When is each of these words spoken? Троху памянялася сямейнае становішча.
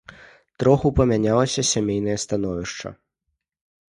Троху 0.61 0.87
памянялася 0.99 1.65
сямейнае 1.73 2.15
становішча. 2.25 2.89